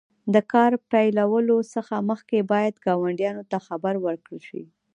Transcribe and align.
د 0.33 0.35
کار 0.53 0.71
پیلولو 0.91 1.57
څخه 1.73 1.95
مخکې 2.09 2.39
باید 2.51 2.75
ګاونډیانو 2.85 3.43
ته 3.51 3.57
خبر 3.67 3.93
ورکړل 4.05 4.39
شي. 4.49 4.63